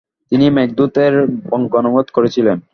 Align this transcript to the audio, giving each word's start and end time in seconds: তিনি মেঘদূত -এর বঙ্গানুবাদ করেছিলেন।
তিনি 0.31 0.45
মেঘদূত 0.57 0.93
-এর 0.99 1.13
বঙ্গানুবাদ 1.49 2.07
করেছিলেন। 2.15 2.57